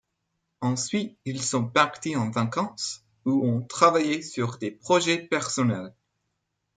Ensuite, 0.61 1.15
ils 1.25 1.43
sont 1.43 1.63
partis 1.67 2.15
en 2.15 2.31
vacances, 2.31 3.05
ou 3.23 3.45
ont 3.47 3.61
travaillé 3.61 4.23
sur 4.23 4.57
des 4.57 4.71
projets 4.71 5.19
personnels. 5.27 5.93